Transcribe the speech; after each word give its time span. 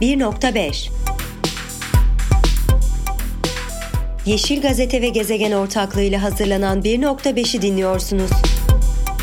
1.5 0.00 0.90
Yeşil 4.26 4.62
Gazete 4.62 5.02
ve 5.02 5.08
Gezegen 5.08 5.52
ortaklığıyla 5.52 6.22
hazırlanan 6.22 6.80
1.5'i 6.80 7.62
dinliyorsunuz. 7.62 8.30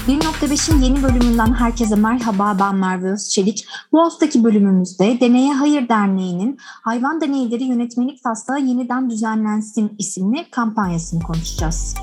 1.5'in 0.07 0.81
yeni 0.81 1.03
bölümünden 1.03 1.53
herkese 1.53 1.95
merhaba 1.95 2.57
ben 2.59 2.75
Merve 2.75 3.11
Özçelik. 3.11 3.67
Bu 3.91 4.01
haftaki 4.01 4.43
bölümümüzde 4.43 5.19
Deneye 5.19 5.53
Hayır 5.53 5.89
Derneği'nin 5.89 6.57
Hayvan 6.59 7.21
Deneyleri 7.21 7.63
Yönetmelik 7.63 8.23
Taslağı 8.23 8.59
Yeniden 8.59 9.09
Düzenlensin 9.09 9.95
isimli 9.97 10.51
kampanyasını 10.51 11.23
konuşacağız. 11.23 11.95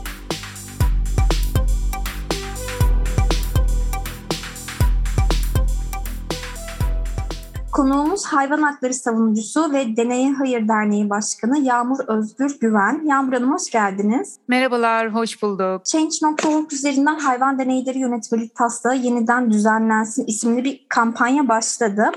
Konuğumuz 7.85 8.25
hayvan 8.25 8.63
hakları 8.63 8.95
savunucusu 8.95 9.73
ve 9.73 9.97
Deneye 9.97 10.33
Hayır 10.33 10.69
Derneği 10.69 11.11
Başkanı 11.11 11.59
Yağmur 11.59 11.99
Özgür 12.07 12.59
Güven. 12.61 13.03
Yağmur 13.05 13.33
Hanım 13.33 13.53
hoş 13.53 13.71
geldiniz. 13.71 14.37
Merhabalar, 14.49 15.15
hoş 15.15 15.43
bulduk. 15.43 15.85
Change.org 15.85 16.73
üzerinden 16.73 17.19
hayvan 17.19 17.59
deneyleri 17.59 17.99
yönetmelik 17.99 18.55
taslağı 18.55 18.97
yeniden 18.97 19.51
düzenlensin 19.51 20.27
isimli 20.27 20.65
bir 20.65 20.87
kampanya 20.89 21.49
başladı. 21.49 22.11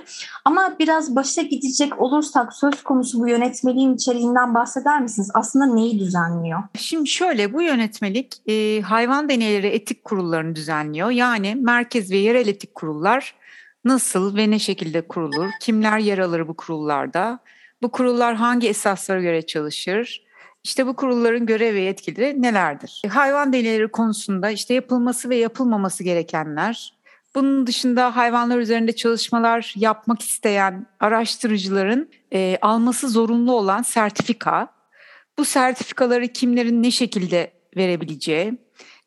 Ama 0.45 0.75
biraz 0.79 1.15
başa 1.15 1.41
gidecek 1.41 2.01
olursak 2.01 2.53
söz 2.53 2.83
konusu 2.83 3.19
bu 3.19 3.27
yönetmeliğin 3.27 3.95
içeriğinden 3.95 4.53
bahseder 4.53 5.01
misiniz? 5.01 5.31
Aslında 5.33 5.65
neyi 5.65 5.99
düzenliyor? 5.99 6.59
Şimdi 6.77 7.09
şöyle 7.09 7.53
bu 7.53 7.61
yönetmelik 7.61 8.49
e, 8.49 8.81
hayvan 8.81 9.29
deneyleri 9.29 9.67
etik 9.67 10.03
kurullarını 10.03 10.55
düzenliyor. 10.55 11.09
Yani 11.09 11.55
merkez 11.55 12.11
ve 12.11 12.17
yerel 12.17 12.47
etik 12.47 12.75
kurullar 12.75 13.35
nasıl 13.85 14.37
ve 14.37 14.51
ne 14.51 14.59
şekilde 14.59 15.01
kurulur? 15.01 15.49
Kimler 15.61 15.99
yer 15.99 16.17
alır 16.17 16.47
bu 16.47 16.53
kurullarda? 16.57 17.39
Bu 17.81 17.91
kurullar 17.91 18.35
hangi 18.35 18.69
esaslara 18.69 19.21
göre 19.21 19.41
çalışır? 19.41 20.27
İşte 20.63 20.87
bu 20.87 20.95
kurulların 20.95 21.45
görev 21.45 21.73
ve 21.73 21.79
yetkileri 21.79 22.41
nelerdir? 22.41 23.01
Hayvan 23.09 23.53
deneyleri 23.53 23.91
konusunda 23.91 24.49
işte 24.49 24.73
yapılması 24.73 25.29
ve 25.29 25.35
yapılmaması 25.35 26.03
gerekenler, 26.03 26.97
bunun 27.35 27.67
dışında 27.67 28.15
hayvanlar 28.15 28.57
üzerinde 28.57 28.95
çalışmalar 28.95 29.73
yapmak 29.75 30.21
isteyen 30.21 30.87
araştırıcıların 30.99 32.09
e, 32.33 32.57
alması 32.61 33.09
zorunlu 33.09 33.53
olan 33.53 33.81
sertifika, 33.81 34.67
bu 35.37 35.45
sertifikaları 35.45 36.27
kimlerin 36.27 36.83
ne 36.83 36.91
şekilde 36.91 37.53
verebileceği, 37.77 38.57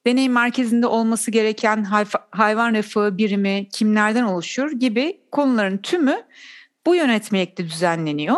deney 0.07 0.29
merkezinde 0.29 0.87
olması 0.87 1.31
gereken 1.31 1.87
hayvan 2.31 2.75
refahı 2.75 3.19
birimi 3.19 3.69
kimlerden 3.73 4.23
oluşur 4.23 4.73
gibi 4.73 5.21
konuların 5.33 5.79
tümü 5.79 6.17
bu 6.87 6.95
yönetmelikte 6.95 7.65
düzenleniyor. 7.65 8.37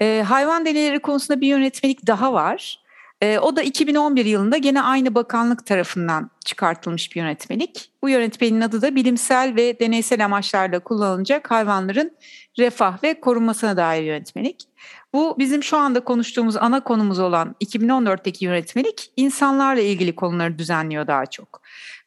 E, 0.00 0.24
hayvan 0.26 0.64
deneyleri 0.64 0.98
konusunda 0.98 1.40
bir 1.40 1.48
yönetmelik 1.48 2.06
daha 2.06 2.32
var. 2.32 2.85
E, 3.22 3.38
o 3.38 3.56
da 3.56 3.62
2011 3.62 4.24
yılında 4.24 4.56
gene 4.56 4.82
aynı 4.82 5.14
bakanlık 5.14 5.66
tarafından 5.66 6.30
çıkartılmış 6.44 7.16
bir 7.16 7.20
yönetmelik. 7.20 7.90
Bu 8.02 8.08
yönetmeliğin 8.08 8.60
adı 8.60 8.82
da 8.82 8.94
bilimsel 8.94 9.56
ve 9.56 9.80
deneysel 9.80 10.24
amaçlarla 10.24 10.78
kullanılacak 10.78 11.50
hayvanların 11.50 12.16
refah 12.58 13.02
ve 13.02 13.20
korunmasına 13.20 13.76
dair 13.76 14.02
yönetmelik. 14.02 14.68
Bu 15.12 15.36
bizim 15.38 15.62
şu 15.62 15.76
anda 15.76 16.00
konuştuğumuz 16.00 16.56
ana 16.56 16.84
konumuz 16.84 17.18
olan 17.18 17.56
2014'teki 17.64 18.44
yönetmelik 18.44 19.12
insanlarla 19.16 19.82
ilgili 19.82 20.14
konuları 20.14 20.58
düzenliyor 20.58 21.06
daha 21.06 21.26
çok. 21.26 21.62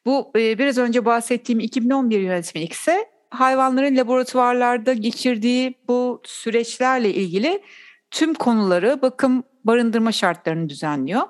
Bu 0.06 0.30
e, 0.36 0.58
biraz 0.58 0.78
önce 0.78 1.04
bahsettiğim 1.04 1.60
2011 1.60 2.20
yönetmelik 2.20 2.72
ise 2.72 3.08
hayvanların 3.30 3.96
laboratuvarlarda 3.96 4.92
geçirdiği 4.92 5.74
bu 5.88 6.22
süreçlerle 6.24 7.14
ilgili 7.14 7.62
tüm 8.10 8.34
konuları 8.34 9.02
bakım 9.02 9.44
barındırma 9.64 10.12
şartlarını 10.12 10.68
düzenliyor. 10.68 11.22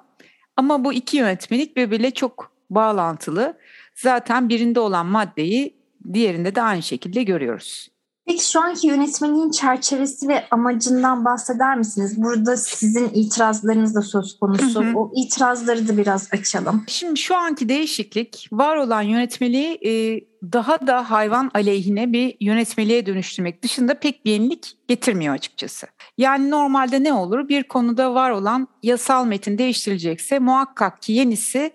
Ama 0.56 0.84
bu 0.84 0.92
iki 0.92 1.16
yönetmelik 1.16 1.76
birbiriyle 1.76 2.10
çok 2.10 2.52
bağlantılı. 2.70 3.58
Zaten 3.94 4.48
birinde 4.48 4.80
olan 4.80 5.06
maddeyi 5.06 5.76
diğerinde 6.12 6.54
de 6.54 6.62
aynı 6.62 6.82
şekilde 6.82 7.22
görüyoruz. 7.22 7.88
Peki 8.26 8.50
şu 8.50 8.60
anki 8.60 8.86
yönetmeliğin 8.86 9.50
çerçevesi 9.50 10.28
ve 10.28 10.44
amacından 10.50 11.24
bahseder 11.24 11.76
misiniz? 11.76 12.22
Burada 12.22 12.56
sizin 12.56 13.10
itirazlarınız 13.14 13.94
da 13.94 14.02
söz 14.02 14.38
konusu. 14.38 14.84
Hı 14.84 14.90
hı. 14.90 14.98
O 14.98 15.12
itirazları 15.14 15.88
da 15.88 15.96
biraz 15.96 16.28
açalım. 16.32 16.84
Şimdi 16.86 17.20
şu 17.20 17.36
anki 17.36 17.68
değişiklik 17.68 18.48
var 18.52 18.76
olan 18.76 19.02
yönetmeliği 19.02 19.78
e, 19.84 20.20
daha 20.52 20.86
da 20.86 21.10
hayvan 21.10 21.50
aleyhine 21.54 22.12
bir 22.12 22.36
yönetmeliğe 22.40 23.06
dönüştürmek 23.06 23.62
dışında 23.62 23.94
pek 23.94 24.24
bir 24.24 24.32
yenilik 24.32 24.76
getirmiyor 24.88 25.34
açıkçası. 25.34 25.86
Yani 26.20 26.50
normalde 26.50 27.02
ne 27.04 27.12
olur? 27.12 27.48
Bir 27.48 27.62
konuda 27.62 28.14
var 28.14 28.30
olan 28.30 28.68
yasal 28.82 29.26
metin 29.26 29.58
değiştirilecekse 29.58 30.38
muhakkak 30.38 31.02
ki 31.02 31.12
yenisi 31.12 31.70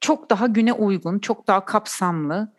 çok 0.00 0.30
daha 0.30 0.46
güne 0.46 0.72
uygun, 0.72 1.18
çok 1.18 1.46
daha 1.46 1.64
kapsamlı, 1.64 2.52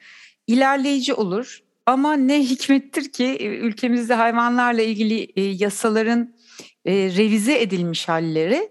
ilerleyici 0.48 1.14
olur 1.14 1.64
ama 1.86 2.14
ne 2.14 2.40
hikmettir 2.40 3.12
ki 3.12 3.26
e, 3.26 3.46
ülkemizde 3.46 4.14
hayvanlarla 4.14 4.82
ilgili 4.82 5.28
e, 5.36 5.42
yasaların 5.42 6.36
e, 6.86 6.94
revize 6.94 7.62
edilmiş 7.62 8.10
halleri 8.10 8.70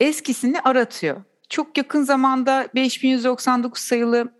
eskisini 0.00 0.60
aratıyor. 0.60 1.22
Çok 1.48 1.78
yakın 1.78 2.02
zamanda 2.02 2.68
5199 2.74 3.82
sayılı 3.82 4.32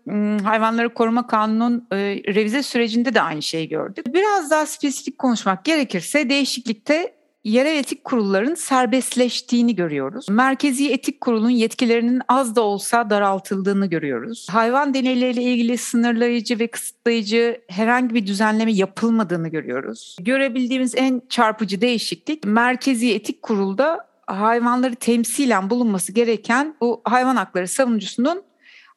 hayvanları 0.43 0.93
koruma 0.93 1.27
kanunun 1.27 1.87
revize 2.35 2.63
sürecinde 2.63 3.13
de 3.13 3.21
aynı 3.21 3.41
şeyi 3.41 3.69
gördük. 3.69 4.05
Biraz 4.13 4.51
daha 4.51 4.65
spesifik 4.65 5.17
konuşmak 5.17 5.65
gerekirse 5.65 6.29
değişiklikte 6.29 7.22
yerel 7.43 7.77
etik 7.77 8.03
kurulların 8.03 8.55
serbestleştiğini 8.55 9.75
görüyoruz. 9.75 10.29
Merkezi 10.29 10.91
Etik 10.91 11.21
Kurulun 11.21 11.49
yetkilerinin 11.49 12.21
az 12.27 12.55
da 12.55 12.61
olsa 12.61 13.09
daraltıldığını 13.09 13.85
görüyoruz. 13.85 14.47
Hayvan 14.51 14.93
deneyleriyle 14.93 15.41
ilgili 15.41 15.77
sınırlayıcı 15.77 16.59
ve 16.59 16.67
kısıtlayıcı 16.67 17.61
herhangi 17.67 18.15
bir 18.15 18.27
düzenleme 18.27 18.73
yapılmadığını 18.73 19.47
görüyoruz. 19.47 20.17
Görebildiğimiz 20.21 20.95
en 20.95 21.21
çarpıcı 21.29 21.81
değişiklik 21.81 22.45
Merkezi 22.45 23.13
Etik 23.13 23.41
Kurul'da 23.41 24.07
hayvanları 24.27 24.95
temsilen 24.95 25.69
bulunması 25.69 26.11
gereken 26.11 26.75
bu 26.81 27.01
hayvan 27.03 27.35
hakları 27.35 27.67
savunucusunun 27.67 28.43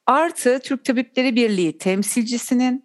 artı 0.07 0.61
Türk 0.65 0.85
Tabipleri 0.85 1.37
Birliği 1.37 1.79
temsilcisinin 1.79 2.85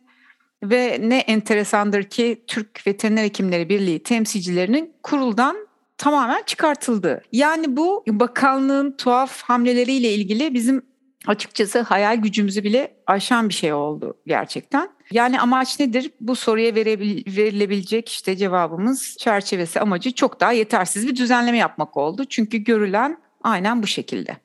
ve 0.63 0.97
ne 1.01 1.17
enteresandır 1.17 2.03
ki 2.03 2.43
Türk 2.47 2.87
Veteriner 2.87 3.23
Hekimleri 3.23 3.69
Birliği 3.69 4.03
temsilcilerinin 4.03 4.93
kuruldan 5.03 5.55
tamamen 5.97 6.43
çıkartıldı. 6.45 7.21
Yani 7.31 7.77
bu 7.77 8.03
bakanlığın 8.07 8.91
tuhaf 8.91 9.41
hamleleriyle 9.41 10.13
ilgili 10.13 10.53
bizim 10.53 10.81
açıkçası 11.27 11.79
hayal 11.81 12.17
gücümüzü 12.17 12.63
bile 12.63 12.95
aşan 13.07 13.49
bir 13.49 13.53
şey 13.53 13.73
oldu 13.73 14.17
gerçekten. 14.27 14.89
Yani 15.11 15.39
amaç 15.39 15.79
nedir? 15.79 16.11
Bu 16.21 16.35
soruya 16.35 16.75
verebil, 16.75 17.37
verilebilecek 17.37 18.09
işte 18.09 18.37
cevabımız 18.37 19.15
çerçevesi 19.19 19.79
amacı 19.79 20.11
çok 20.11 20.39
daha 20.39 20.51
yetersiz 20.51 21.07
bir 21.07 21.15
düzenleme 21.15 21.57
yapmak 21.57 21.97
oldu. 21.97 22.25
Çünkü 22.25 22.57
görülen 22.57 23.17
aynen 23.43 23.83
bu 23.83 23.87
şekilde. 23.87 24.37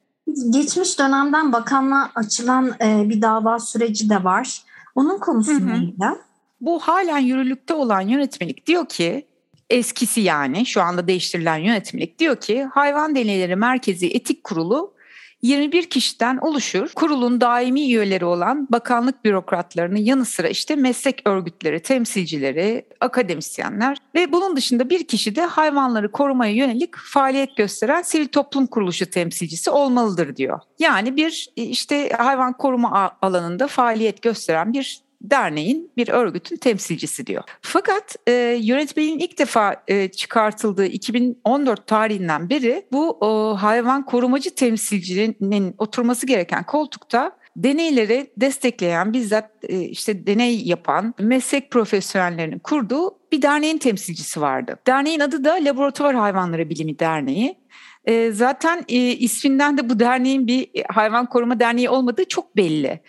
Geçmiş 0.50 0.98
dönemden 0.98 1.52
bakanlığa 1.52 2.10
açılan 2.14 2.74
e, 2.80 3.08
bir 3.08 3.22
dava 3.22 3.58
süreci 3.58 4.10
de 4.10 4.24
var. 4.24 4.62
Onun 4.96 5.18
konusu 5.18 5.66
neydi? 5.66 5.94
Bu 6.60 6.78
halen 6.78 7.18
yürürlükte 7.18 7.74
olan 7.74 8.00
yönetmelik 8.00 8.66
diyor 8.66 8.88
ki 8.88 9.26
eskisi 9.70 10.20
yani 10.20 10.66
şu 10.66 10.82
anda 10.82 11.08
değiştirilen 11.08 11.56
yönetmelik 11.56 12.18
diyor 12.18 12.36
ki 12.36 12.64
hayvan 12.64 13.14
deneyleri 13.14 13.56
merkezi 13.56 14.06
etik 14.06 14.44
kurulu 14.44 14.95
21 15.46 15.90
kişiden 15.90 16.36
oluşur. 16.36 16.92
Kurulun 16.94 17.40
daimi 17.40 17.80
üyeleri 17.80 18.24
olan 18.24 18.68
bakanlık 18.70 19.24
bürokratlarının 19.24 19.98
yanı 19.98 20.24
sıra 20.24 20.48
işte 20.48 20.76
meslek 20.76 21.22
örgütleri, 21.24 21.80
temsilcileri, 21.80 22.86
akademisyenler 23.00 23.98
ve 24.14 24.32
bunun 24.32 24.56
dışında 24.56 24.90
bir 24.90 25.06
kişi 25.06 25.36
de 25.36 25.42
hayvanları 25.42 26.12
korumaya 26.12 26.52
yönelik 26.52 26.96
faaliyet 26.96 27.56
gösteren 27.56 28.02
sivil 28.02 28.28
toplum 28.28 28.66
kuruluşu 28.66 29.10
temsilcisi 29.10 29.70
olmalıdır 29.70 30.36
diyor. 30.36 30.60
Yani 30.78 31.16
bir 31.16 31.48
işte 31.56 32.08
hayvan 32.08 32.52
koruma 32.52 33.16
alanında 33.22 33.66
faaliyet 33.66 34.22
gösteren 34.22 34.72
bir 34.72 35.05
derneğin 35.22 35.90
bir 35.96 36.08
örgütün 36.08 36.56
temsilcisi 36.56 37.26
diyor. 37.26 37.42
Fakat 37.60 38.16
e, 38.26 38.32
yönetmenin 38.60 39.18
ilk 39.18 39.38
defa 39.38 39.76
e, 39.88 40.08
çıkartıldığı 40.08 40.86
2014 40.86 41.86
tarihinden 41.86 42.50
beri 42.50 42.86
bu 42.92 43.10
o, 43.20 43.56
hayvan 43.56 44.04
korumacı 44.04 44.54
temsilcinin 44.54 45.74
oturması 45.78 46.26
gereken 46.26 46.64
koltukta 46.66 47.32
deneyleri 47.56 48.30
destekleyen 48.36 49.12
bizzat 49.12 49.50
e, 49.62 49.80
işte 49.80 50.26
deney 50.26 50.62
yapan 50.64 51.14
meslek 51.18 51.70
profesyonellerinin 51.70 52.58
kurduğu 52.58 53.18
bir 53.32 53.42
derneğin 53.42 53.78
temsilcisi 53.78 54.40
vardı. 54.40 54.78
Derneğin 54.86 55.20
adı 55.20 55.44
da 55.44 55.52
Laboratuvar 55.52 56.14
Hayvanları 56.14 56.70
Bilimi 56.70 56.98
Derneği. 56.98 57.58
E, 58.04 58.30
zaten 58.32 58.84
e, 58.88 58.96
isminden 58.98 59.78
de 59.78 59.90
bu 59.90 60.00
derneğin 60.00 60.46
bir 60.46 60.68
hayvan 60.88 61.26
koruma 61.26 61.60
derneği 61.60 61.90
olmadığı 61.90 62.28
çok 62.28 62.56
belli. 62.56 63.00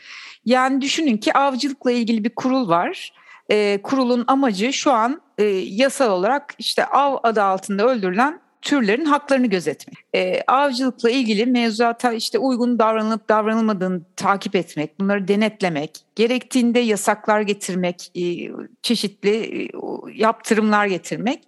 Yani 0.48 0.82
düşünün 0.82 1.18
ki 1.18 1.34
avcılıkla 1.34 1.92
ilgili 1.92 2.24
bir 2.24 2.36
kurul 2.36 2.70
var. 2.70 3.14
E, 3.52 3.80
kurulun 3.84 4.24
amacı 4.28 4.74
şu 4.74 4.92
an 4.92 5.22
e, 5.38 5.44
yasal 5.54 6.12
olarak 6.12 6.56
işte 6.60 6.86
av 6.86 7.18
adı 7.24 7.44
altında 7.44 7.88
öldürülen 7.88 8.40
türlerin 8.62 9.06
haklarını 9.06 9.48
gözetmek. 9.48 9.98
E, 10.16 10.42
avcılıkla 10.48 11.10
ilgili 11.10 11.46
mevzuata 11.46 12.14
işte 12.14 12.40
uygun 12.40 12.80
davranılıp 12.80 13.30
davranılmadığını 13.30 14.02
takip 14.16 14.56
etmek, 14.56 15.00
bunları 15.00 15.28
denetlemek, 15.28 16.06
gerektiğinde 16.16 16.80
yasaklar 16.80 17.42
getirmek, 17.42 18.12
e, 18.16 18.52
çeşitli 18.82 19.64
e, 19.64 19.70
yaptırımlar 20.14 20.86
getirmek 20.86 21.44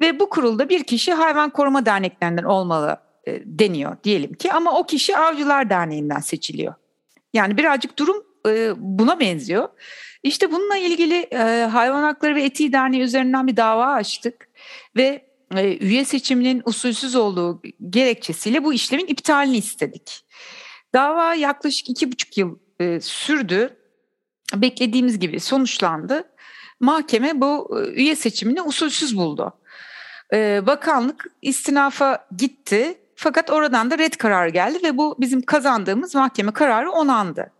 ve 0.00 0.20
bu 0.20 0.30
kurulda 0.30 0.68
bir 0.68 0.84
kişi 0.84 1.12
hayvan 1.12 1.50
koruma 1.50 1.86
derneklerinden 1.86 2.44
olmalı 2.44 2.96
e, 3.26 3.42
deniyor 3.44 3.96
diyelim 4.04 4.34
ki 4.34 4.52
ama 4.52 4.78
o 4.78 4.86
kişi 4.86 5.16
Avcılar 5.16 5.70
Derneği'nden 5.70 6.20
seçiliyor. 6.20 6.74
Yani 7.34 7.58
birazcık 7.58 7.98
durum 7.98 8.24
e, 8.46 8.72
buna 8.76 9.20
benziyor. 9.20 9.68
İşte 10.22 10.52
bununla 10.52 10.76
ilgili 10.76 11.14
e, 11.14 11.68
Hayvan 11.72 12.02
Hakları 12.02 12.34
ve 12.34 12.42
Etiği 12.42 12.72
Derneği 12.72 13.02
üzerinden 13.02 13.46
bir 13.46 13.56
dava 13.56 13.86
açtık 13.86 14.48
ve 14.96 15.28
e, 15.56 15.76
üye 15.78 16.04
seçiminin 16.04 16.62
usulsüz 16.64 17.16
olduğu 17.16 17.62
gerekçesiyle 17.90 18.64
bu 18.64 18.72
işlemin 18.74 19.06
iptalini 19.06 19.56
istedik. 19.56 20.24
Dava 20.94 21.34
yaklaşık 21.34 21.90
iki 21.90 22.12
buçuk 22.12 22.38
yıl 22.38 22.58
e, 22.80 23.00
sürdü. 23.00 23.76
Beklediğimiz 24.54 25.18
gibi 25.18 25.40
sonuçlandı. 25.40 26.24
Mahkeme 26.80 27.40
bu 27.40 27.80
e, 27.80 27.90
üye 27.90 28.16
seçimini 28.16 28.62
usulsüz 28.62 29.16
buldu. 29.16 29.52
E, 30.32 30.66
bakanlık 30.66 31.26
istinafa 31.42 32.28
gitti 32.36 32.98
fakat 33.18 33.50
oradan 33.50 33.90
da 33.90 33.98
red 33.98 34.12
karar 34.12 34.48
geldi 34.48 34.78
ve 34.84 34.96
bu 34.96 35.16
bizim 35.20 35.42
kazandığımız 35.42 36.14
mahkeme 36.14 36.52
kararı 36.52 36.90
onandı. 36.90 37.52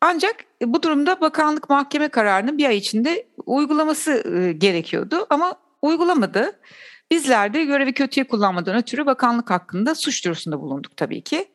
Ancak 0.00 0.36
bu 0.62 0.82
durumda 0.82 1.20
bakanlık 1.20 1.70
mahkeme 1.70 2.08
kararının 2.08 2.58
bir 2.58 2.68
ay 2.68 2.76
içinde 2.76 3.26
uygulaması 3.46 4.38
e, 4.38 4.52
gerekiyordu 4.52 5.26
ama 5.30 5.54
uygulamadı. 5.82 6.52
Bizler 7.10 7.54
de 7.54 7.64
görevi 7.64 7.92
kötüye 7.92 8.28
kullanmadan 8.28 8.76
ötürü 8.76 9.06
bakanlık 9.06 9.50
hakkında 9.50 9.94
suç 9.94 10.24
duyurusunda 10.24 10.60
bulunduk 10.60 10.96
tabii 10.96 11.22
ki. 11.22 11.48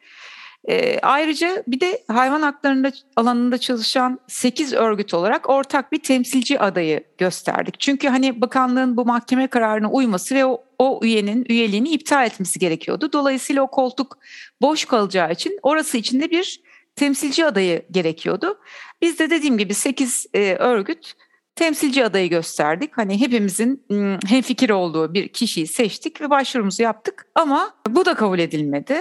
E, 0.67 0.99
ayrıca 0.99 1.63
bir 1.67 1.79
de 1.79 2.03
hayvan 2.07 2.41
haklarında 2.41 2.91
alanında 3.15 3.57
çalışan 3.57 4.19
8 4.27 4.73
örgüt 4.73 5.13
olarak 5.13 5.49
ortak 5.49 5.91
bir 5.91 5.99
temsilci 5.99 6.59
adayı 6.59 7.03
gösterdik. 7.17 7.79
Çünkü 7.79 8.07
hani 8.07 8.41
bakanlığın 8.41 8.97
bu 8.97 9.05
mahkeme 9.05 9.47
kararına 9.47 9.91
uyması 9.91 10.35
ve 10.35 10.45
o, 10.45 10.63
o 10.83 10.99
üyenin 11.03 11.45
üyeliğini 11.49 11.89
iptal 11.89 12.25
etmesi 12.25 12.59
gerekiyordu. 12.59 13.13
Dolayısıyla 13.13 13.61
o 13.63 13.71
koltuk 13.71 14.17
boş 14.61 14.85
kalacağı 14.85 15.31
için 15.31 15.59
orası 15.63 15.97
içinde 15.97 16.31
bir 16.31 16.61
temsilci 16.95 17.45
adayı 17.45 17.85
gerekiyordu. 17.91 18.59
Biz 19.01 19.19
de 19.19 19.29
dediğim 19.29 19.57
gibi 19.57 19.73
8 19.73 20.25
e, 20.33 20.53
örgüt 20.53 21.13
temsilci 21.55 22.05
adayı 22.05 22.29
gösterdik. 22.29 22.97
Hani 22.97 23.19
hepimizin 23.19 23.83
hemfikir 24.25 24.69
olduğu 24.69 25.13
bir 25.13 25.27
kişiyi 25.27 25.67
seçtik 25.67 26.21
ve 26.21 26.29
başvurumuzu 26.29 26.83
yaptık. 26.83 27.25
Ama 27.35 27.73
bu 27.89 28.05
da 28.05 28.13
kabul 28.13 28.39
edilmedi. 28.39 28.95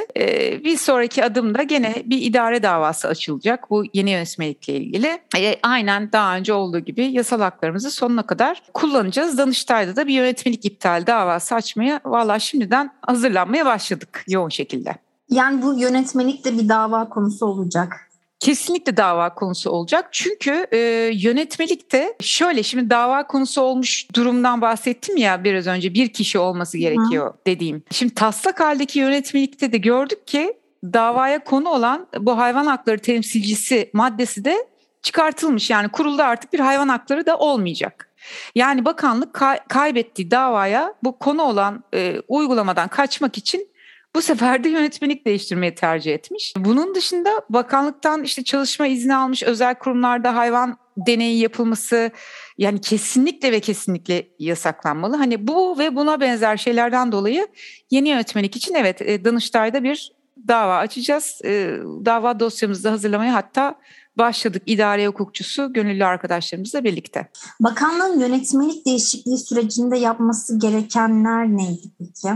Bir 0.65 0.77
sonraki 0.77 1.25
adımda 1.25 1.63
gene 1.63 2.03
bir 2.07 2.23
idare 2.23 2.63
davası 2.63 3.09
açılacak 3.09 3.71
bu 3.71 3.85
yeni 3.95 4.11
yönetmelikle 4.11 4.75
ilgili. 4.75 5.19
Aynen 5.63 6.13
daha 6.13 6.37
önce 6.37 6.53
olduğu 6.53 6.79
gibi 6.79 7.05
yasal 7.05 7.41
haklarımızı 7.41 7.91
sonuna 7.91 8.23
kadar 8.23 8.63
kullanacağız. 8.75 9.39
Danıştay'da 9.39 9.97
da 9.97 10.07
bir 10.07 10.15
yönetmelik 10.15 10.65
iptal 10.65 11.07
davası 11.07 11.55
açmaya 11.55 12.01
valla 12.05 12.39
şimdiden 12.39 12.91
hazırlanmaya 13.03 13.67
başladık 13.67 14.25
yoğun 14.29 14.49
şekilde. 14.49 14.97
Yani 15.31 15.63
bu 15.63 15.79
yönetmelik 15.79 16.45
de 16.45 16.59
bir 16.59 16.69
dava 16.69 17.09
konusu 17.09 17.47
olacak 17.47 18.12
kesinlikle 18.43 18.97
dava 18.97 19.35
konusu 19.35 19.71
olacak. 19.71 20.09
Çünkü 20.13 20.67
e, 20.73 20.79
yönetmelikte 21.15 22.15
şöyle 22.21 22.63
şimdi 22.63 22.91
dava 22.91 23.27
konusu 23.27 23.63
olmuş 23.63 24.07
durumdan 24.15 24.61
bahsettim 24.61 25.17
ya 25.17 25.45
biraz 25.45 25.67
önce 25.67 25.95
bir 25.95 26.09
kişi 26.09 26.39
olması 26.39 26.79
gerekiyor 26.79 27.35
Hı. 27.35 27.39
dediğim. 27.47 27.83
Şimdi 27.91 28.15
taslak 28.15 28.61
haldeki 28.61 28.99
yönetmelikte 28.99 29.73
de 29.73 29.79
gördük 29.79 30.27
ki 30.27 30.55
davaya 30.85 31.45
konu 31.45 31.69
olan 31.69 32.07
bu 32.19 32.39
hayvan 32.39 32.67
hakları 32.67 32.99
temsilcisi 32.99 33.91
maddesi 33.93 34.45
de 34.45 34.67
çıkartılmış. 35.03 35.71
Yani 35.71 35.89
kurulda 35.89 36.27
artık 36.27 36.53
bir 36.53 36.61
hayvan 36.61 36.89
hakları 36.89 37.27
da 37.27 37.39
olmayacak. 37.39 38.09
Yani 38.55 38.85
bakanlık 38.85 39.35
kay- 39.35 39.61
kaybettiği 39.69 40.31
davaya 40.31 40.95
bu 41.05 41.19
konu 41.19 41.43
olan 41.43 41.85
e, 41.95 42.21
uygulamadan 42.29 42.89
kaçmak 42.89 43.39
için 43.39 43.72
bu 44.15 44.23
sefer 44.23 44.65
de 44.65 44.69
yönetmenlik 44.69 45.27
değiştirmeyi 45.27 45.75
tercih 45.75 46.15
etmiş. 46.15 46.55
Bunun 46.59 46.95
dışında 46.95 47.31
bakanlıktan 47.51 48.23
işte 48.23 48.45
çalışma 48.45 48.87
izni 48.87 49.17
almış 49.17 49.43
özel 49.43 49.75
kurumlarda 49.75 50.37
hayvan 50.37 50.77
deneyi 50.97 51.39
yapılması 51.39 52.11
yani 52.59 52.81
kesinlikle 52.81 53.53
ve 53.53 53.61
kesinlikle 53.61 54.29
yasaklanmalı. 54.39 55.17
Hani 55.17 55.47
bu 55.49 55.79
ve 55.79 55.97
buna 55.97 56.21
benzer 56.21 56.57
şeylerden 56.57 57.13
dolayı 57.13 57.47
yeni 57.91 58.09
yönetmenlik 58.09 58.57
için 58.57 58.75
evet 58.75 59.03
e, 59.03 59.25
Danıştay'da 59.25 59.83
bir 59.83 60.13
dava 60.49 60.77
açacağız. 60.77 61.41
E, 61.45 61.77
dava 62.05 62.41
dosyamızı 62.41 62.85
da 62.85 62.93
hazırlamaya 62.93 63.35
hatta 63.35 63.75
başladık 64.19 64.63
idare 64.67 65.07
hukukçusu 65.07 65.73
gönüllü 65.73 66.05
arkadaşlarımızla 66.05 66.85
birlikte. 66.85 67.29
Bakanlığın 67.61 68.21
yönetmelik 68.21 68.87
değişikliği 68.87 69.39
sürecinde 69.39 69.99
yapması 69.99 70.59
gerekenler 70.59 71.49
neydi 71.49 71.91
peki? 71.99 72.29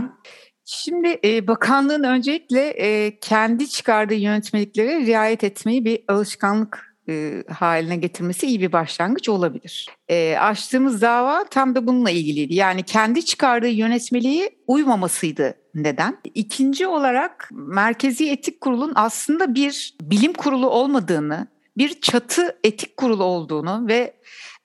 Şimdi 0.69 1.19
e, 1.23 1.47
bakanlığın 1.47 2.03
öncelikle 2.03 2.69
e, 2.69 3.19
kendi 3.19 3.69
çıkardığı 3.69 4.13
yönetmeliklere 4.13 5.05
riayet 5.05 5.43
etmeyi 5.43 5.85
bir 5.85 6.03
alışkanlık 6.07 6.95
e, 7.09 7.43
haline 7.53 7.95
getirmesi 7.95 8.47
iyi 8.47 8.61
bir 8.61 8.71
başlangıç 8.71 9.29
olabilir. 9.29 9.89
E, 10.09 10.37
açtığımız 10.37 11.01
dava 11.01 11.43
tam 11.43 11.75
da 11.75 11.87
bununla 11.87 12.09
ilgiliydi. 12.09 12.53
Yani 12.53 12.83
kendi 12.83 13.25
çıkardığı 13.25 13.67
yönetmeliğe 13.67 14.49
uymamasıydı 14.67 15.53
neden? 15.75 16.17
İkinci 16.33 16.87
olarak 16.87 17.49
Merkezi 17.51 18.29
Etik 18.29 18.61
Kurulu'nun 18.61 18.93
aslında 18.95 19.55
bir 19.55 19.95
bilim 20.01 20.33
kurulu 20.33 20.69
olmadığını, 20.69 21.47
bir 21.77 22.01
çatı 22.01 22.59
etik 22.63 22.97
kurulu 22.97 23.23
olduğunu 23.23 23.87
ve 23.87 24.13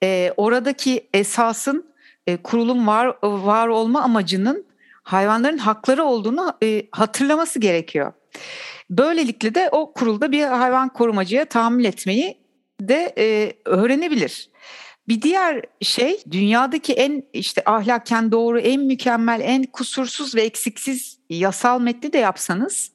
e, 0.02 0.32
oradaki 0.36 1.08
esasın 1.14 1.92
e, 2.26 2.36
kurulun 2.36 2.86
var 2.86 3.16
var 3.22 3.68
olma 3.68 4.02
amacının 4.02 4.71
hayvanların 5.02 5.58
hakları 5.58 6.04
olduğunu 6.04 6.52
e, 6.62 6.82
hatırlaması 6.92 7.58
gerekiyor. 7.58 8.12
Böylelikle 8.90 9.54
de 9.54 9.68
o 9.72 9.92
kurulda 9.92 10.32
bir 10.32 10.42
hayvan 10.42 10.88
korumacıya 10.88 11.44
tahammül 11.44 11.84
etmeyi 11.84 12.38
de 12.80 13.14
e, 13.18 13.52
öğrenebilir. 13.64 14.50
Bir 15.08 15.22
diğer 15.22 15.62
şey 15.80 16.20
dünyadaki 16.30 16.92
en 16.92 17.24
işte 17.32 17.62
ahlaken 17.66 18.32
doğru, 18.32 18.60
en 18.60 18.80
mükemmel, 18.82 19.40
en 19.44 19.62
kusursuz 19.64 20.34
ve 20.34 20.42
eksiksiz 20.42 21.18
yasal 21.30 21.80
metni 21.80 22.12
de 22.12 22.18
yapsanız 22.18 22.92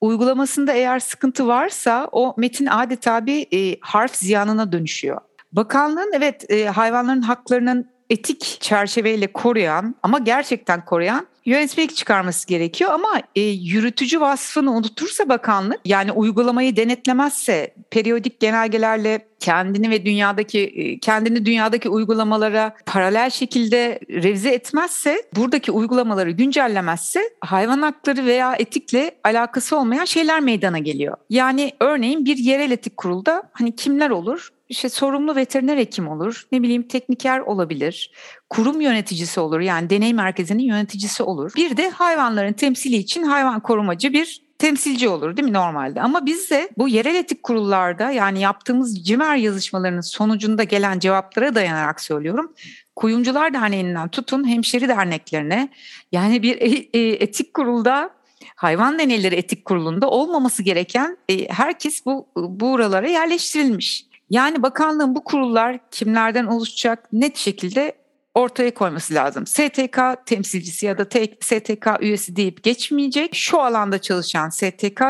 uygulamasında 0.00 0.72
eğer 0.72 0.98
sıkıntı 0.98 1.46
varsa 1.46 2.08
o 2.12 2.34
metin 2.36 2.66
adeta 2.66 3.26
bir 3.26 3.46
e, 3.52 3.78
harf 3.80 4.16
ziyanına 4.16 4.72
dönüşüyor. 4.72 5.20
Bakanlığın 5.52 6.12
evet 6.14 6.50
e, 6.50 6.64
hayvanların 6.64 7.22
haklarının 7.22 7.95
etik 8.10 8.58
çerçeveyle 8.60 9.32
koruyan 9.32 9.94
ama 10.02 10.18
gerçekten 10.18 10.84
koruyan 10.84 11.26
yönetmelik 11.46 11.96
çıkarması 11.96 12.48
gerekiyor 12.48 12.90
ama 12.90 13.22
e, 13.36 13.40
yürütücü 13.40 14.20
vasfını 14.20 14.72
unutursa 14.72 15.28
bakanlık 15.28 15.80
yani 15.84 16.12
uygulamayı 16.12 16.76
denetlemezse 16.76 17.74
periyodik 17.90 18.40
genelgelerle 18.40 19.26
kendini 19.40 19.90
ve 19.90 20.04
dünyadaki 20.04 20.60
e, 20.60 20.98
kendini 20.98 21.46
dünyadaki 21.46 21.88
uygulamalara 21.88 22.76
paralel 22.86 23.30
şekilde 23.30 24.00
revize 24.10 24.50
etmezse 24.50 25.22
buradaki 25.36 25.72
uygulamaları 25.72 26.30
güncellemezse 26.30 27.20
hayvan 27.40 27.82
hakları 27.82 28.24
veya 28.26 28.54
etikle 28.58 29.10
alakası 29.24 29.78
olmayan 29.78 30.04
şeyler 30.04 30.40
meydana 30.40 30.78
geliyor. 30.78 31.16
Yani 31.30 31.72
örneğin 31.80 32.24
bir 32.24 32.36
yerel 32.36 32.70
etik 32.70 32.96
kurulda 32.96 33.42
hani 33.52 33.76
kimler 33.76 34.10
olur? 34.10 34.50
İşte 34.68 34.88
sorumlu 34.88 35.36
veteriner 35.36 35.76
hekim 35.76 36.08
olur, 36.08 36.46
ne 36.52 36.62
bileyim 36.62 36.88
tekniker 36.88 37.40
olabilir, 37.40 38.12
kurum 38.50 38.80
yöneticisi 38.80 39.40
olur 39.40 39.60
yani 39.60 39.90
deney 39.90 40.14
merkezinin 40.14 40.62
yöneticisi 40.62 41.22
olur. 41.22 41.52
Bir 41.56 41.76
de 41.76 41.90
hayvanların 41.90 42.52
temsili 42.52 42.96
için 42.96 43.22
hayvan 43.22 43.60
korumacı 43.60 44.12
bir 44.12 44.46
temsilci 44.58 45.08
olur 45.08 45.36
değil 45.36 45.48
mi 45.48 45.54
normalde? 45.54 46.00
Ama 46.00 46.26
biz 46.26 46.50
de 46.50 46.68
bu 46.78 46.88
yerel 46.88 47.14
etik 47.14 47.42
kurullarda 47.42 48.10
yani 48.10 48.40
yaptığımız 48.40 49.06
cimer 49.06 49.36
yazışmalarının 49.36 50.00
sonucunda 50.00 50.64
gelen 50.64 50.98
cevaplara 50.98 51.54
dayanarak 51.54 52.00
söylüyorum. 52.00 52.54
Kuyumcular 52.96 53.54
Derneği'nden 53.54 54.08
tutun 54.08 54.48
hemşeri 54.48 54.88
derneklerine 54.88 55.68
yani 56.12 56.42
bir 56.42 56.56
e, 56.56 56.88
e, 56.92 57.08
etik 57.08 57.54
kurulda 57.54 58.10
hayvan 58.56 58.98
deneyleri 58.98 59.34
etik 59.34 59.64
kurulunda 59.64 60.10
olmaması 60.10 60.62
gereken 60.62 61.16
e, 61.28 61.48
herkes 61.48 62.06
bu 62.06 62.28
buralara 62.36 63.08
yerleştirilmiş. 63.08 64.06
Yani 64.30 64.62
bakanlığın 64.62 65.14
bu 65.14 65.24
kurullar 65.24 65.78
kimlerden 65.90 66.46
oluşacak 66.46 67.08
net 67.12 67.36
şekilde 67.36 67.92
ortaya 68.34 68.74
koyması 68.74 69.14
lazım. 69.14 69.46
STK 69.46 69.98
temsilcisi 70.26 70.86
ya 70.86 70.98
da 70.98 71.04
STK 71.40 71.88
üyesi 72.00 72.36
deyip 72.36 72.62
geçmeyecek. 72.62 73.34
Şu 73.34 73.60
alanda 73.60 73.98
çalışan 73.98 74.48
STK 74.48 75.02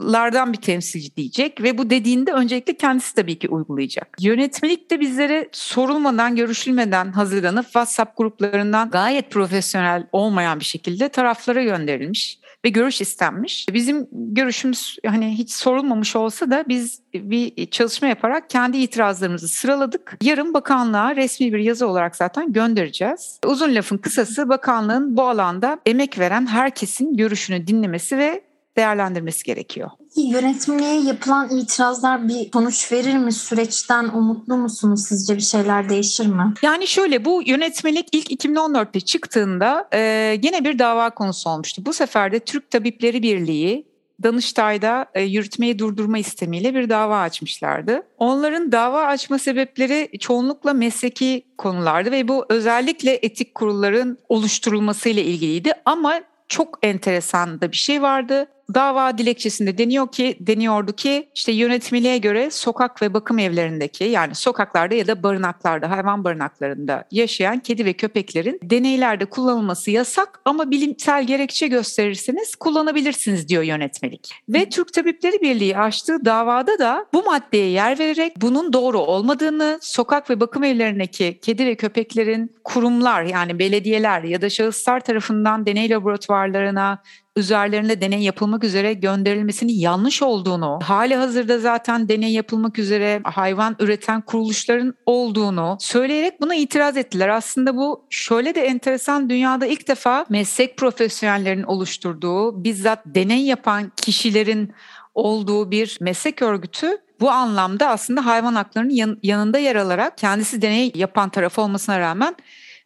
lardan 0.00 0.52
bir 0.52 0.58
temsilci 0.58 1.16
diyecek 1.16 1.62
ve 1.62 1.78
bu 1.78 1.90
dediğinde 1.90 2.32
öncelikle 2.32 2.76
kendisi 2.76 3.14
tabii 3.14 3.38
ki 3.38 3.48
uygulayacak. 3.48 4.16
Yönetmelik 4.20 4.90
de 4.90 5.00
bizlere 5.00 5.48
sorulmadan, 5.52 6.36
görüşülmeden 6.36 7.12
hazırlanıp 7.12 7.64
WhatsApp 7.64 8.16
gruplarından 8.16 8.90
gayet 8.90 9.30
profesyonel 9.30 10.06
olmayan 10.12 10.60
bir 10.60 10.64
şekilde 10.64 11.08
taraflara 11.08 11.62
gönderilmiş 11.62 12.38
ve 12.64 12.68
görüş 12.68 13.00
istenmiş. 13.00 13.66
Bizim 13.72 14.08
görüşümüz 14.12 14.96
hani 15.06 15.38
hiç 15.38 15.52
sorulmamış 15.52 16.16
olsa 16.16 16.50
da 16.50 16.64
biz 16.68 17.02
bir 17.14 17.70
çalışma 17.70 18.08
yaparak 18.08 18.50
kendi 18.50 18.78
itirazlarımızı 18.78 19.48
sıraladık. 19.48 20.16
Yarın 20.22 20.54
bakanlığa 20.54 21.16
resmi 21.16 21.52
bir 21.52 21.58
yazı 21.58 21.86
olarak 21.86 22.16
zaten 22.16 22.52
göndereceğiz. 22.52 23.40
Uzun 23.46 23.74
lafın 23.74 23.98
kısası 23.98 24.48
bakanlığın 24.48 25.16
bu 25.16 25.22
alanda 25.22 25.78
emek 25.86 26.18
veren 26.18 26.46
herkesin 26.46 27.16
görüşünü 27.16 27.66
dinlemesi 27.66 28.18
ve 28.18 28.47
değerlendirmesi 28.78 29.44
gerekiyor. 29.44 29.90
Yönetmeliğe 30.16 31.00
yapılan 31.00 31.50
itirazlar 31.50 32.28
bir 32.28 32.48
sonuç 32.52 32.92
verir 32.92 33.16
mi? 33.16 33.32
Süreçten 33.32 34.04
umutlu 34.04 34.56
musunuz? 34.56 35.06
Sizce 35.08 35.36
bir 35.36 35.40
şeyler 35.40 35.88
değişir 35.88 36.26
mi? 36.26 36.54
Yani 36.62 36.86
şöyle 36.86 37.24
bu 37.24 37.42
yönetmelik 37.46 38.08
ilk 38.12 38.44
2014'te 38.44 39.00
çıktığında 39.00 39.88
e, 39.92 40.00
yine 40.42 40.64
bir 40.64 40.78
dava 40.78 41.10
konusu 41.10 41.50
olmuştu. 41.50 41.82
Bu 41.86 41.92
sefer 41.92 42.32
de 42.32 42.40
Türk 42.40 42.70
Tabipleri 42.70 43.22
Birliği 43.22 43.88
Danıştay'da 44.22 45.06
e, 45.14 45.22
yürütmeyi 45.22 45.78
durdurma 45.78 46.18
istemiyle 46.18 46.74
bir 46.74 46.88
dava 46.88 47.20
açmışlardı. 47.20 48.02
Onların 48.18 48.72
dava 48.72 49.02
açma 49.02 49.38
sebepleri 49.38 50.18
çoğunlukla 50.18 50.72
mesleki 50.72 51.42
konulardı 51.58 52.10
ve 52.10 52.28
bu 52.28 52.46
özellikle 52.48 53.18
etik 53.22 53.54
kurulların 53.54 54.18
oluşturulmasıyla 54.28 55.22
ilgiliydi 55.22 55.72
ama 55.84 56.20
çok 56.48 56.78
enteresan 56.82 57.60
da 57.60 57.72
bir 57.72 57.76
şey 57.76 58.02
vardı 58.02 58.46
dava 58.74 59.18
dilekçesinde 59.18 59.78
deniyor 59.78 60.12
ki 60.12 60.36
deniyordu 60.40 60.92
ki 60.92 61.28
işte 61.34 61.52
yönetmeliğe 61.52 62.18
göre 62.18 62.50
sokak 62.50 63.02
ve 63.02 63.14
bakım 63.14 63.38
evlerindeki 63.38 64.04
yani 64.04 64.34
sokaklarda 64.34 64.94
ya 64.94 65.06
da 65.06 65.22
barınaklarda 65.22 65.90
hayvan 65.90 66.24
barınaklarında 66.24 67.04
yaşayan 67.10 67.58
kedi 67.58 67.84
ve 67.84 67.92
köpeklerin 67.92 68.60
deneylerde 68.62 69.24
kullanılması 69.24 69.90
yasak 69.90 70.40
ama 70.44 70.70
bilimsel 70.70 71.26
gerekçe 71.26 71.66
gösterirseniz 71.66 72.56
kullanabilirsiniz 72.56 73.48
diyor 73.48 73.62
yönetmelik. 73.62 74.34
Ve 74.48 74.68
Türk 74.68 74.92
Tabipleri 74.92 75.40
Birliği 75.42 75.78
açtığı 75.78 76.24
davada 76.24 76.78
da 76.78 77.06
bu 77.14 77.22
maddeye 77.22 77.70
yer 77.70 77.98
vererek 77.98 78.32
bunun 78.36 78.72
doğru 78.72 78.98
olmadığını, 78.98 79.78
sokak 79.82 80.30
ve 80.30 80.40
bakım 80.40 80.64
evlerindeki 80.64 81.38
kedi 81.42 81.66
ve 81.66 81.74
köpeklerin 81.74 82.56
kurumlar 82.64 83.22
yani 83.22 83.58
belediyeler 83.58 84.22
ya 84.22 84.42
da 84.42 84.50
şahıslar 84.50 85.00
tarafından 85.00 85.66
deney 85.66 85.90
laboratuvarlarına 85.90 87.02
üzerlerinde 87.38 88.00
deney 88.00 88.22
yapılmak 88.22 88.64
üzere 88.64 88.92
gönderilmesinin 88.92 89.72
yanlış 89.72 90.22
olduğunu, 90.22 90.78
hali 90.82 91.16
hazırda 91.16 91.58
zaten 91.58 92.08
deney 92.08 92.32
yapılmak 92.32 92.78
üzere 92.78 93.20
hayvan 93.24 93.76
üreten 93.78 94.20
kuruluşların 94.20 94.94
olduğunu 95.06 95.76
söyleyerek 95.80 96.40
buna 96.40 96.54
itiraz 96.54 96.96
ettiler. 96.96 97.28
Aslında 97.28 97.76
bu 97.76 98.06
şöyle 98.10 98.54
de 98.54 98.62
enteresan 98.62 99.30
dünyada 99.30 99.66
ilk 99.66 99.88
defa 99.88 100.26
meslek 100.28 100.76
profesyonellerinin 100.76 101.62
oluşturduğu, 101.62 102.64
bizzat 102.64 103.02
deney 103.06 103.42
yapan 103.42 103.92
kişilerin 103.96 104.72
olduğu 105.14 105.70
bir 105.70 105.98
meslek 106.00 106.42
örgütü 106.42 106.98
bu 107.20 107.30
anlamda 107.30 107.88
aslında 107.88 108.26
hayvan 108.26 108.54
haklarının 108.54 109.18
yanında 109.22 109.58
yer 109.58 109.76
alarak 109.76 110.18
kendisi 110.18 110.62
deney 110.62 110.92
yapan 110.94 111.30
taraf 111.30 111.58
olmasına 111.58 112.00
rağmen 112.00 112.36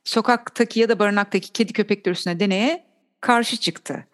sokaktaki 0.05 0.81
ya 0.81 0.89
da 0.89 0.99
barınaktaki 0.99 1.53
kedi 1.53 1.73
köpekler 1.73 2.13
üstüne 2.13 2.41
deneye 2.41 2.85
karşı 3.21 3.57
çıktı. 3.57 4.07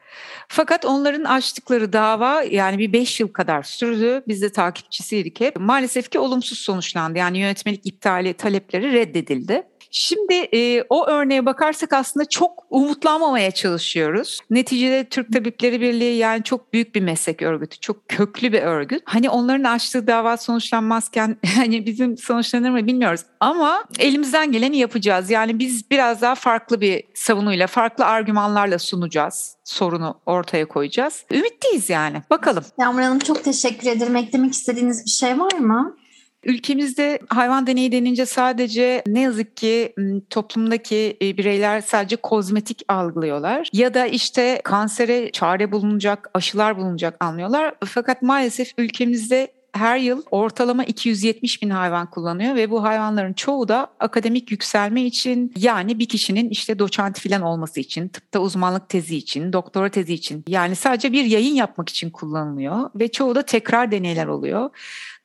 Fakat 0.49 0.85
onların 0.85 1.25
açtıkları 1.25 1.93
dava 1.93 2.43
yani 2.43 2.79
bir 2.79 2.93
5 2.93 3.21
yıl 3.21 3.29
kadar 3.29 3.63
sürdü. 3.63 4.23
Biz 4.29 4.43
de 4.43 4.53
takipçisiydik 4.53 5.41
hep. 5.41 5.57
Maalesef 5.57 6.11
ki 6.11 6.19
olumsuz 6.19 6.59
sonuçlandı. 6.59 7.19
Yani 7.19 7.39
yönetmelik 7.39 7.87
iptali 7.87 8.35
talepleri 8.35 8.93
reddedildi. 8.93 9.63
Şimdi 9.91 10.35
e, 10.35 10.85
o 10.89 11.07
örneğe 11.07 11.47
bakarsak 11.47 11.93
aslında 11.93 12.29
çok 12.29 12.67
umutlanmamaya 12.71 13.51
çalışıyoruz. 13.51 14.41
Neticede 14.51 15.05
Türk 15.05 15.33
Tabipleri 15.33 15.81
Birliği 15.81 16.17
yani 16.17 16.43
çok 16.43 16.73
büyük 16.73 16.95
bir 16.95 17.01
meslek 17.01 17.43
örgütü, 17.43 17.81
çok 17.81 18.09
köklü 18.09 18.53
bir 18.53 18.63
örgüt. 18.63 19.03
Hani 19.05 19.31
onların 19.31 19.65
açtığı 19.65 20.07
dava 20.07 20.37
sonuçlanmazken 20.37 21.37
hani 21.57 21.87
bizim 21.87 22.19
sonuçlanır 22.19 22.71
mı 22.71 22.87
bilmiyoruz. 22.87 23.21
Ama 23.41 23.85
elimizden 23.99 24.53
geleni 24.53 24.79
yapacağız. 24.79 25.31
Yani 25.31 25.59
biz 25.59 25.91
biraz 25.91 26.23
daha 26.23 26.35
farklı 26.35 26.81
bir 26.81 27.05
savunuyla, 27.15 27.67
farklı 27.67 28.07
argümanlarla 28.07 28.79
sunacağız. 28.79 29.57
Sorunu 29.65 30.21
ortaya 30.27 30.69
koyacağız. 30.69 31.25
Ümitliyiz 31.31 31.91
yani. 31.91 32.23
Bakalım. 32.31 32.65
Yağmur 32.79 33.01
Hanım 33.01 33.19
çok 33.19 33.45
teşekkür 33.45 33.89
ederim. 33.89 34.17
Eklemek 34.17 34.53
istediğiniz 34.53 35.05
bir 35.05 35.11
şey 35.11 35.41
var 35.41 35.59
mı? 35.59 35.97
Ülkemizde 36.45 37.19
hayvan 37.29 37.67
deneyi 37.67 37.93
denince 37.93 38.27
sadece 38.27 39.03
ne 39.07 39.21
yazık 39.21 39.57
ki 39.57 39.95
toplumdaki 40.31 41.17
e, 41.23 41.37
bireyler 41.37 41.81
sadece 41.81 42.17
kozmetik 42.17 42.83
algılıyorlar 42.89 43.69
ya 43.73 43.95
da 43.95 44.07
işte 44.07 44.61
kansere 44.65 45.33
çare 45.33 45.73
bulunacak, 45.73 46.31
aşılar 46.35 46.77
bulunacak 46.77 47.25
anlıyorlar. 47.25 47.75
Fakat 47.85 48.23
maalesef 48.23 48.73
ülkemizde 48.79 49.59
her 49.73 49.99
yıl 49.99 50.23
ortalama 50.31 50.85
270 50.85 51.63
bin 51.63 51.71
hayvan 51.71 52.11
kullanıyor 52.11 52.55
ve 52.55 52.71
bu 52.71 52.83
hayvanların 52.83 53.33
çoğu 53.33 53.69
da 53.69 53.87
akademik 54.01 54.51
yükselme 54.51 55.05
için 55.05 55.53
yani 55.57 55.99
bir 55.99 56.09
kişinin 56.09 56.51
işte 56.51 56.79
doçent 56.79 57.19
filan 57.21 57.43
olması 57.43 57.81
için, 57.81 58.09
tıpta 58.09 58.41
uzmanlık 58.41 58.89
tezi 58.89 59.17
için, 59.17 59.53
doktora 59.53 59.89
tezi 59.89 60.15
için 60.15 60.45
yani 60.49 60.77
sadece 60.77 61.13
bir 61.13 61.25
yayın 61.25 61.55
yapmak 61.55 61.89
için 61.89 62.11
kullanılıyor 62.11 62.91
ve 62.95 63.09
çoğu 63.09 63.35
da 63.35 63.43
tekrar 63.43 63.91
deneyler 63.91 64.27
oluyor. 64.27 64.71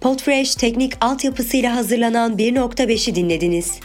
Podfresh 0.00 0.54
teknik 0.54 0.92
altyapısıyla 1.00 1.76
hazırlanan 1.76 2.36
1.5'i 2.36 3.14
dinlediniz. 3.14 3.80